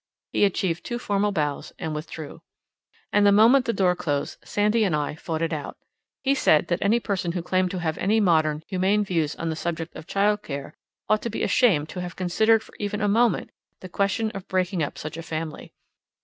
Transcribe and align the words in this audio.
He 0.33 0.45
achieved 0.45 0.83
two 0.83 0.97
formal 0.97 1.31
bows 1.31 1.73
and 1.77 1.93
withdrew. 1.93 2.41
And 3.13 3.23
the 3.23 3.31
moment 3.31 3.65
the 3.65 3.71
door 3.71 3.95
closed 3.95 4.39
Sandy 4.43 4.83
and 4.83 4.95
I 4.95 5.13
fought 5.13 5.43
it 5.43 5.53
out. 5.53 5.77
He 6.23 6.33
said 6.33 6.69
that 6.69 6.81
any 6.81 6.99
person 6.99 7.33
who 7.33 7.43
claimed 7.43 7.69
to 7.69 7.77
have 7.81 7.99
any 7.99 8.19
modern, 8.19 8.63
humane 8.65 9.03
views 9.03 9.35
on 9.35 9.51
the 9.51 9.55
subject 9.55 9.95
of 9.95 10.07
child 10.07 10.41
care 10.41 10.73
ought 11.07 11.21
to 11.21 11.29
be 11.29 11.43
ashamed 11.43 11.87
to 11.89 12.01
have 12.01 12.15
considered 12.15 12.63
for 12.63 12.73
even 12.79 12.99
a 12.99 13.07
moment 13.07 13.51
the 13.81 13.89
question 13.89 14.31
of 14.31 14.47
breaking 14.47 14.81
up 14.81 14.97
such 14.97 15.17
a 15.17 15.21
family. 15.21 15.71